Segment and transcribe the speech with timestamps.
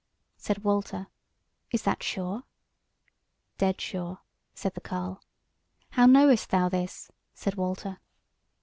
[0.35, 1.09] Said Walter:
[1.69, 2.41] "Is that sure?"
[3.59, 4.21] "Dead sure,"
[4.55, 5.21] said the carle.
[5.91, 7.99] "How knowest thou this?" said Walter.